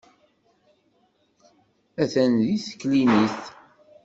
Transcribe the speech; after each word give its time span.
Atan 2.01 2.33
deg 2.47 2.57
teklinit. 2.65 3.39